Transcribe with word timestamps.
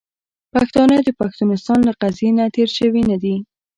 پښتانه 0.53 0.97
د 1.03 1.09
پښتونستان 1.19 1.79
له 1.87 1.93
قضیې 2.01 2.29
نه 2.37 2.45
تیر 2.55 2.69
شوي 2.77 3.01
نه 3.11 3.17
دي. 3.23 3.35